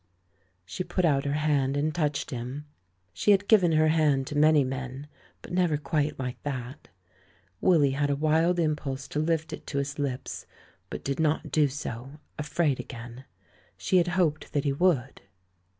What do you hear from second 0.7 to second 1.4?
put out her